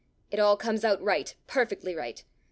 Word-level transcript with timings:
It 0.31 0.39
all 0.39 0.57
comes 0.57 0.83
out 0.83 0.99
right, 1.03 1.35
perfectly 1.45 1.93
right! 1.93 2.23